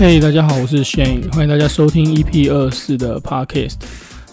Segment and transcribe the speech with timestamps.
[0.00, 3.74] 嘿，hey, 大家好，我是 Shane，欢迎大家收听 EP 二四的 Podcast。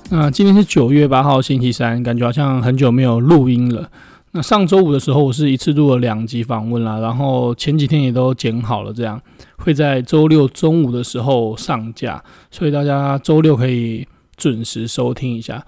[0.09, 3.91] 那今天是九月八号星期三，感觉好像很久没有录音了。
[4.31, 9.21] 那上周五的时候，我是一次录了两集访问啦，然后前几天也都剪好了，这样
[9.57, 14.07] 会在周六中午的时候上架，所以大家周六可以
[14.37, 15.65] 准时收听一下。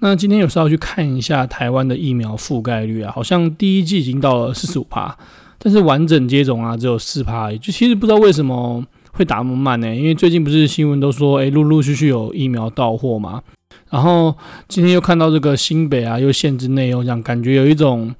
[0.00, 5.16] 那今天有时候去看一下台湾的疫苗覆盖率啊，好像第一季已经到了四十五趴，
[5.60, 8.84] 但是完整接种啊只有四趴，就其实不知道为什么。
[9.16, 9.94] 会打那么慢呢？
[9.94, 13.42] 因为最近不是新闻都说，诶，陆陆续续有疫苗到货嘛。
[13.90, 14.36] 然后
[14.68, 18.14] 今天又看到这个新北啊，又限制内用，这样感觉有一种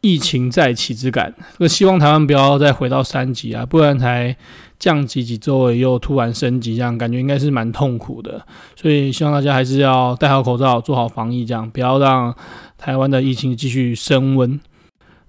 [0.00, 1.34] 疫情再起之感。
[1.54, 4.36] 这个希望台湾不要再回到三级啊，不然才
[4.78, 8.46] 降级几周又突然升级，这样感觉应该是蛮痛苦的。
[8.76, 12.32] 所以希望大家还是要戴好口罩，做好防疫，这样不要让
[12.76, 14.60] 台湾的疫情继续升温。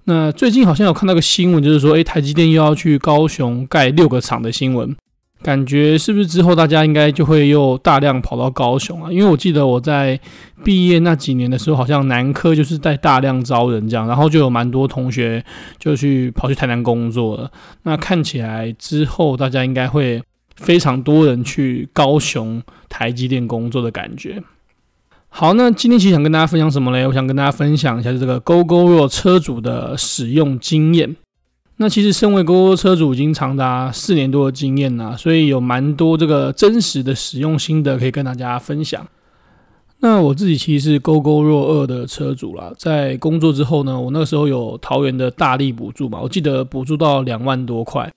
[0.04, 4.96] 那最近好像有看到个新闻，就是说，诶，台积电又要去高雄盖六个厂的新闻，
[5.42, 9.12] 感觉是不是之后大家应该就会又大量跑到高雄啊？
[9.12, 10.18] 因为我记得我在
[10.64, 15.44] 毕业那几年的时候，好像南科就是在大量招人这样，然后就有蛮多同学
[15.78, 17.50] 就去跑去台南工作了。
[17.84, 20.22] 那看起来之后大家应该会
[20.56, 24.42] 非常多人去高雄台积电工作的感觉。
[25.32, 27.06] 好，那今天其实想跟大家分享什么嘞？
[27.06, 31.16] 我想跟大家分享一下这个 Gogoro 车主的使用经验。
[31.76, 39.06] 那其实身为 GoGo 车主已经长达四年多的经验了，所以有蛮多这个真实的使用心得可以跟大家分享。
[40.00, 48.12] 那我自己其实是 Gogoro 2的车主啦，在工作之后呢，我那个时候有桃园的大力补助嘛，我记得补助到两万多块，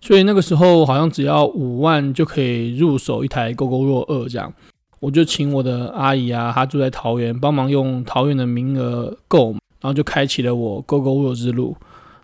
[0.00, 4.52] 所以那个时候好像只要五万就可以入手一台 Gogoro 2这样。
[5.00, 11.76] 我就请我的阿姨啊，她住在桃园，帮忙用桃园的名额购，然后就开启了我 Gogoro 之路。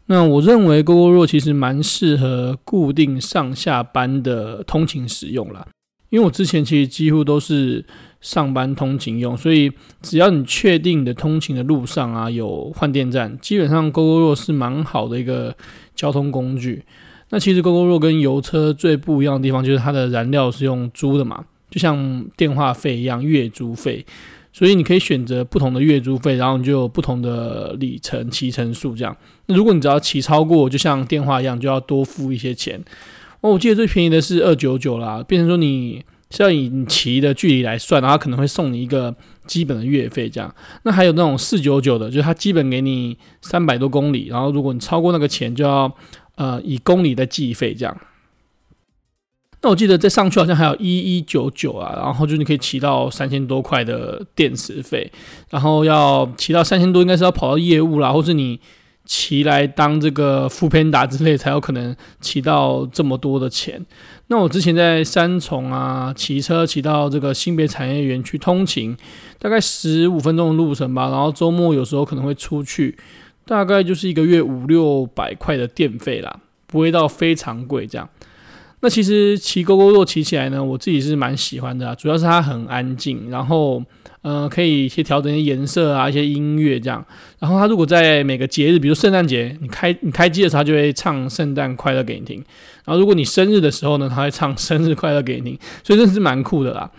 [0.07, 5.67] 那我认为 Gogoro 其实蛮适合固定上下班的通勤使用啦，
[6.09, 7.85] 因为我之前其实几乎都是
[8.21, 9.71] 上班通勤用，所以
[10.03, 15.55] 只要你确定的通勤的路上啊有换电站，基本上 Gogoro 是蛮好的一个
[15.95, 16.85] 交通工具。
[17.29, 21.45] 那其实 Gogoro 跟油车最不一样的地方就是它的燃料是用租的嘛。
[21.71, 24.05] 就像电话费一样，月租费，
[24.53, 29.17] 所以你可以选择不同的月租费，然后你就有不同的里程、骑乘数这样。
[29.47, 32.83] 那如果你只要骑超过，就像电话一样，就要多付一些钱。
[33.41, 39.15] 哦，我记得最便宜的是二九九啦，变成说你是要以你骑的距离来算，然后可能会送你一个
[39.47, 40.55] 基本的月费这样。
[40.83, 45.91] 那还有那种四九九的，就是它基本给你三百多公里，然后如果你超过那个钱，就要
[46.35, 47.97] 呃以公里的计费这样。
[49.63, 55.13] 那我记得在上去好像还有一一九九啊，然后就是你可以骑到三千多块的电池费，
[55.51, 58.59] 然后要骑到三千多，应该是要跑到业务啦，或是你
[59.05, 63.85] 骑来当这个 foodpanda 之类，才有可能骑到这么多的钱。
[64.29, 68.97] 那我之前在三重啊，骑车骑到这个新北产业园区通勤，
[69.39, 72.97] 大概十五分钟的路程吧，然后周末有时候可能会出去，
[73.45, 78.09] 大概就是一个月五六百块的电费啦，不会到非常贵这样。
[78.83, 83.83] 那其实骑 Gogoro 骑起来呢，我自己是蛮喜欢的啊，主要是它很安静，然后
[84.23, 87.05] 呃可以去调整一些颜色啊，一些音乐这样。
[87.39, 92.37] 然后它如果在每个节日，比如圣诞节，你开你开机的时候，它就会唱圣诞快乐给你听。
[92.87, 96.91] 然后如果你生日的时候呢，它会唱生日快乐给你听，所以这是蛮酷的啦。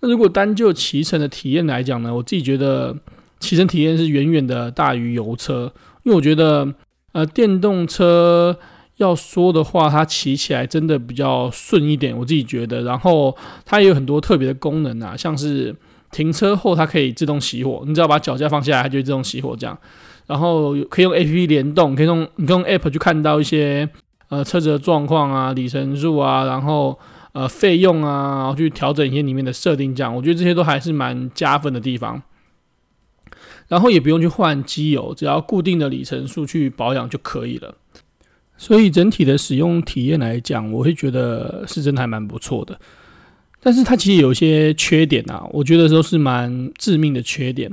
[0.00, 2.96] 那如果单就骑乘的体验来讲呢，我自己觉得
[3.38, 5.72] 骑乘体验是远远的大于油车，
[6.02, 6.74] 因为我觉得
[7.12, 8.58] 呃电动车。
[8.98, 12.82] 要说的话，它骑起来真的比较顺一点，我自己觉得。
[12.82, 15.74] 然后它也有很多特别的功能啊，像是
[16.10, 19.76] 停车后它可以自动熄火，你只要把脚架放下来，它就自动熄火这样。
[20.26, 23.88] 然后可以用 APP 联动，可以用你可以用 App 去看到一些
[24.28, 26.98] 呃车子的状况啊、里程数啊，然后
[27.32, 30.14] 呃费用啊，然后去调整一些里面的设定这样。
[30.14, 32.20] 我觉得这些都还是蛮加分的地方。
[33.68, 37.74] 然后也不用去换机油，只要固定的里程数去保养就可以了。
[38.60, 42.78] 所以整体的使用体验来讲，我会觉得是真的还蛮不错的。
[43.60, 47.72] 但是它其实有一些缺点啊，我觉得都是蛮致命的缺点。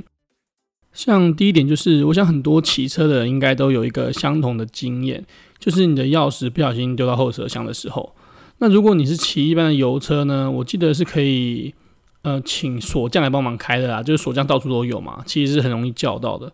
[0.92, 5.24] 像第一点就是，我想很多骑车的人应该都有一个相同的经验，
[5.58, 8.14] 就是你的钥匙不小心丢到后车厢的时候。
[8.58, 11.74] 那如果你是骑一般的油车呢，我记得是可以
[12.22, 16.52] 呃请锁匠来帮忙开的啦，就是锁匠到处都有嘛，其实是很容易叫到的。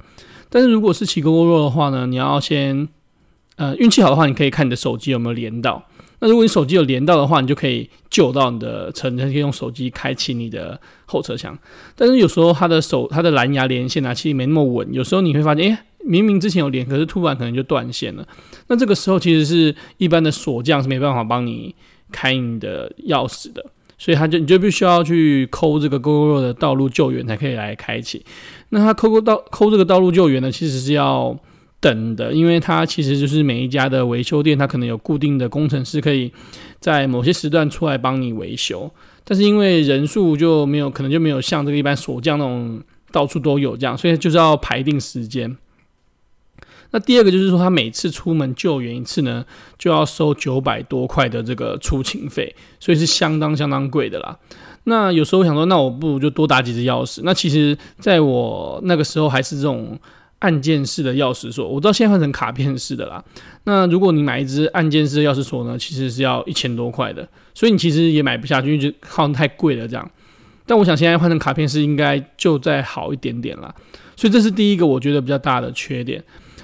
[0.49, 2.89] 但是如果是骑 Gogoro 的话呢，你要先。
[3.63, 5.81] 呃，运气好的话，你可以看你的手机有没有连到。
[6.19, 11.57] 那如果你手机有连到的话，你就可以救到你的车，你可以用手机开启你的后车厢。
[11.95, 14.93] 但是有时候它的手、它的蓝牙连线啊，其实没那么稳。
[14.93, 18.27] 有时候你会发现，诶，明明之前有连，可是突然可能就断线了。
[18.67, 21.73] 那这个时候其实是一般的锁匠是没办法帮你
[22.11, 23.65] 开你的钥匙的，
[23.97, 28.25] 所以他就你就必须要去抠这个 GO GO 的道路救援才可以来开启。
[28.71, 31.39] 那他抠抠道抠这个道路救援呢，其实是要
[31.83, 36.33] 等的，因为它其实就是每一家的维修店，它可能有固定的工程师可以
[36.79, 38.89] 在某些时段出来帮你维修，
[39.25, 42.81] 但是因为人数就没有，可能就没有像这个一般锁匠那种
[43.11, 45.57] 到处都有这样，所以就是要排定时间。
[46.93, 49.45] 那第二个就是说，他每次出门救援一次呢，
[49.79, 54.39] 就要收九百多块的这个出勤费，所以是相当相当贵的啦。
[54.85, 57.23] 那有时候想说，那我不如就多打几只钥匙。
[57.25, 59.99] 那其实在我那个时候还是这种
[60.43, 63.25] 按键式的钥匙锁，我知道现在换成卡片式的啦。
[63.63, 70.11] 那如果你买一只按键式的钥匙锁呢，其实是要一千多块的，所以你其实也买不下去，就好像太贵了这样。
[70.67, 73.73] 但我想现在换成卡片式应该就再好一点点啦。
[74.17, 76.23] 所以这是第一个我觉得比较大的缺点。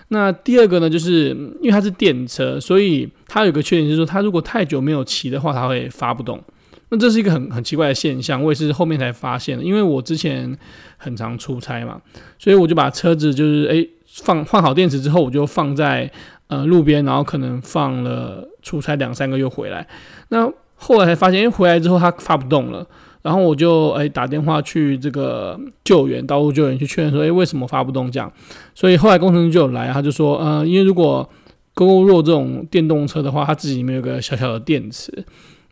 [0.08, 1.28] 那第二个呢，就是
[1.60, 6.42] 因为它是电车，所以它有个缺点就是说，它如果太久没有骑的话，它会发不动。
[6.90, 9.62] 那这是一个很很奇怪的现象，我也是后面才发现的。
[9.62, 10.56] 因为我之前
[10.96, 12.00] 很常出差嘛，
[12.38, 16.10] 所以我就把车子就是诶、放换好电池之后，我就放在
[16.46, 19.86] 呃路边，然后可能放了出差两三个月回来。
[20.28, 22.86] 那后来才发现，因为回来之后它发不动了。
[23.20, 28.32] 然后我就诶、打电话去这个救援，道路救援去确认说，诶、为什么发不动这样？
[28.74, 31.28] 所以后来工程师就有来，他就说，呃，因为如果
[31.74, 35.12] Gogoro 这种电动车的话，它自己里面有个小小的电池，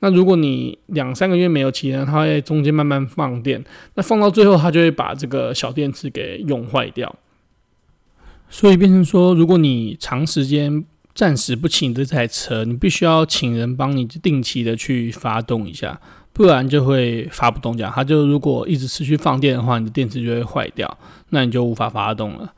[0.01, 3.65] 那如果你两三个月没有骑呢，它会中间慢慢放电，
[3.95, 7.15] 那放到最后，它就会把这个小电池给用坏掉。
[8.49, 10.85] 所以变成说，如果你长时间
[11.15, 16.01] 暂时不骑这台车，你必须要请人帮你定期的去发动一下。
[16.33, 20.99] 不然就会发不动，这样它就如果一直持续放电的话，你的电池就会坏掉，
[21.31, 22.53] 那你就无法发动了。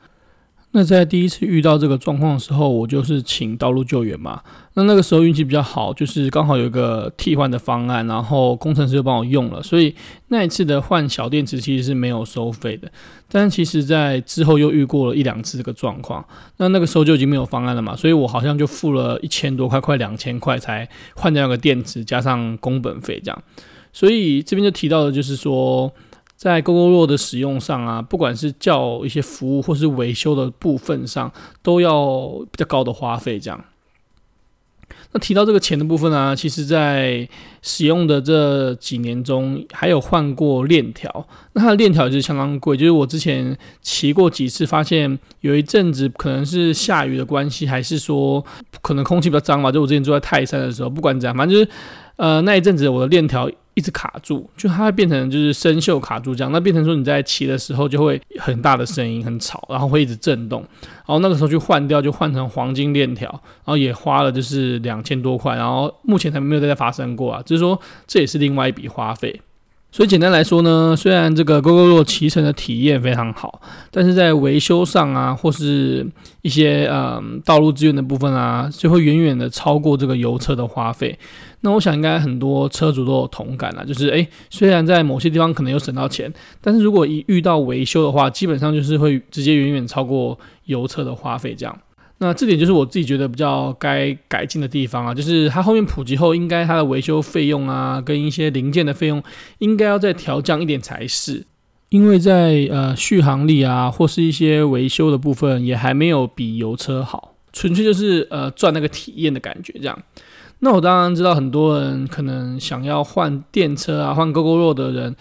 [0.71, 4.39] 那在第一次遇到这个状况的时候，我就是请道路救援嘛。
[4.75, 9.95] 那那个时候运气比较好，就是刚好有一个替换的方案，然后工程师就帮我用了，所以
[10.27, 12.91] 那一次的换小电池其实是没有收费的。
[13.31, 16.23] 但其实，在之后又遇过了一两次这个状况，
[16.57, 23.43] 那那个时候就已经没有方案了嘛，所以我好像就付了一千多块，快两千块才换掉个电池，加上工本费这样。
[23.91, 25.91] 所以这边就提到的就是说。
[26.39, 31.29] 在 Gogoro 的使用上啊，不管是叫一些服务或是维修的部分上，
[31.61, 33.37] 都要比较高的花费。
[33.37, 33.61] 这样，
[35.11, 37.27] 那提到这个钱的部分啊，其实在
[37.61, 41.27] 使用的这几年中，还有换过链条。
[41.51, 48.41] 那它的链条也是相当贵，就是我之前骑过几次，发现有一阵子可能是下雨的关系，还是说
[48.81, 49.69] 可能空气比较脏吧。
[49.69, 51.69] 就我之前住在泰山的时候，不管怎样，反正就是
[52.15, 53.51] 呃那一阵子我的链条。
[53.75, 69.41] 一直卡住，就它会变成就是生锈卡住这样，那变成说你在骑的时候就会很大的声音，很吵，然后会一直震动，然后那个时候就换掉，就换成黄金链条，然后也花了就是两千多块，然后目前还没有再发生过啊，就是说这也是另外一笔花费。
[69.91, 73.59] 所以简单来说呢，虽然这个 Gogoro 骑乘的体验非常好，
[73.89, 76.05] 但是在维修上啊，或是
[76.43, 81.17] 一些嗯道路资源的部分啊，就会远远的超过这个油车的花费。
[81.61, 91.75] 那我想应该很多车主都有同感啦，就是诶，虽然在某些地方可能有省到钱，但是如果一遇到维修的话，基本上就是会直接远远超过油车的花费这样。
[92.21, 99.23] 那这点就是我自己觉得比较该改进的地方啊，就是它后面普及后，应该它的维修费用啊，跟一些零件的费用，
[99.59, 101.45] 应该要再调降一点才是。
[101.87, 109.97] 因为在呃续航力啊，或是一些维修的部分，也还没有比油车好，纯粹就是呃赚那个体验的感觉这样。
[110.59, 115.15] 那我当然知道很多人可能想要换电车啊，换 GoGo 的人，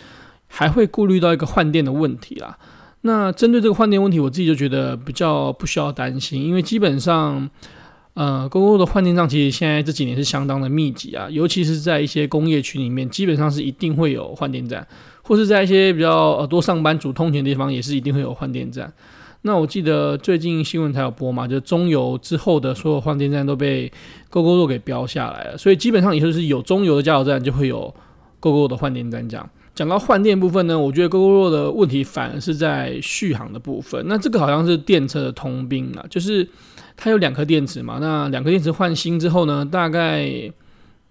[0.49, 2.59] 还会顾虑到一个换电的问题啦。
[3.02, 7.49] 那针对这个换电问题，我自己就觉得比较不需要担心，因为基本上，
[8.14, 14.85] 呃，GOGO 的换电站其实现在这几年是相当的密集啊，尤其是在一些工业区里面，基本上是一定会有换电站，
[15.23, 18.93] 或是在一些比较呃多上班族通勤的地方，也是一定会有换电站。
[19.43, 23.90] 那我记得最近新闻才有播嘛，就中油之后的所有换电站都被
[24.33, 27.95] Gogoro 给标下来了，所以基本上以后是有中油的加油站就会有
[28.40, 29.49] Gogoro 的换电站这样。
[29.78, 34.04] 讲到换电部分呢，我觉得 Gogoro 的问题反而是在续航的部分。
[34.08, 36.49] 那这个好像是电车的通病啊，就是
[36.97, 40.52] 它有两颗电池嘛，那两颗电池换新之后呢，大概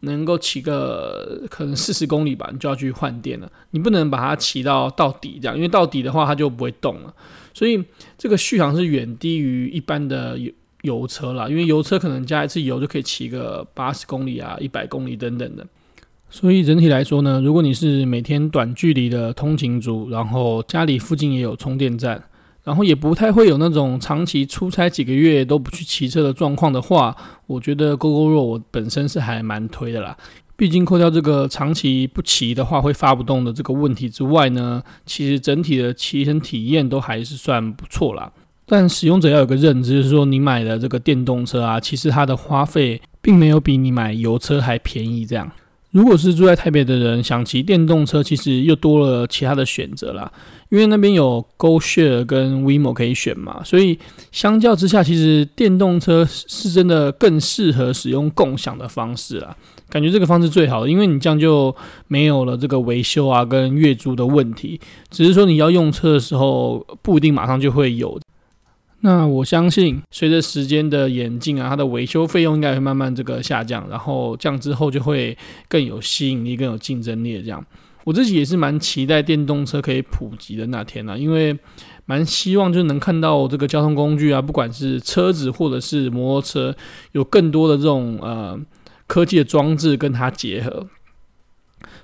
[0.01, 3.49] 能够骑个可能四十公里吧，你就要去换电了。
[3.71, 7.13] 你不能把它骑到到底这样，因为到底的话它就不会动了。
[7.53, 7.81] 所以
[8.17, 15.65] 这个续航是远低于一般的油油车啦，因为油车可能加一次油就可以骑个八十公里啊、一百公里等等的。
[16.29, 22.21] 所以整体来说呢，如果你是每天短距离的通勤族，然后家里附近也有充电站，
[22.63, 27.15] 然后也不太会有那种长期出差几个月都不去骑车的状况的话，
[27.47, 30.17] 我觉得 Gogoro 我本身是还蛮推的啦。
[30.57, 38.31] 毕竟扣掉这个长期不骑的话会发不动的这个问题之外呢，其实整体的骑乘体验都还是算不错啦。
[38.65, 45.25] 但使用者要有个认知，就是说你买的这个电动车啊，其实它的花费并没有比你买油车还便宜。
[45.25, 45.49] 这样，
[45.97, 50.31] 如果是住在台北的人想骑电动车，其实又多了其他的选择啦。
[50.69, 53.97] 因为那边有 GoShare 跟 WeMo 可以选嘛，所以
[54.31, 59.57] 相较之下，其实电动车是真的更适合使用共享的方式啦。
[59.89, 61.75] 感觉这个方式最好的，因为你这样就
[62.07, 68.19] 没有了这个维修啊跟月租的问题，只是说你要用车的时候不一定马上就会有。
[69.01, 75.37] 那我相信，随着时间的演进啊，它的维修费用应该会慢慢这个下降，然后这样之后就会
[75.67, 77.39] 更有吸引力、更有竞争力。
[77.41, 77.63] 这样，
[78.03, 81.57] 我自己也是蛮期待电动车可以普及的那天啊，因为
[82.05, 86.75] 蛮希望就能看到这个交通工具啊，不管是车子或者是摩托车，
[87.11, 88.59] 有更多的这种呃
[89.05, 90.87] 科技的装置跟它结合。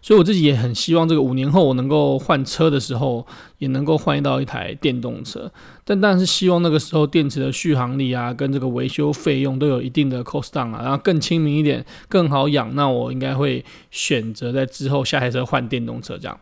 [0.04, 3.26] 所以我自己也很希望，这个五年后我能够换车的时候，
[3.60, 5.50] 也能够换到一台电动车。
[5.86, 12.76] 但当然是希望那个时候电池的续航力啊，跟这个维修费用都有一定的 cost down 啊，然后更亲民一点，更好养。
[12.76, 16.38] 那我应该会选择在之后下台车换电动车这样。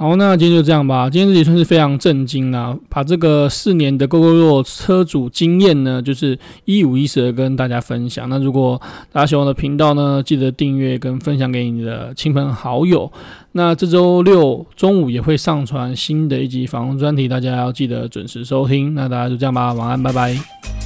[0.00, 1.10] 好，那今天就这样吧。
[1.10, 8.28] 今天这集算是非常震惊啦，把这个四年的 Gogoro 车主经验呢，就是一五一十的跟大家分享。
[8.28, 13.10] 那如果大家喜欢我的频道呢，记得订阅跟分享给你的亲朋好友。
[13.50, 18.94] 那这周六中午也会上传新的一集访问专题，大家要记得准时收听。
[18.94, 20.77] 那大家就这样吧，晚安，拜拜。